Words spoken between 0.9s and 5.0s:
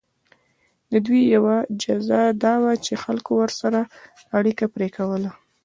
د دوی یوه جزا دا وه چې خلکو ورسره اړیکه پرې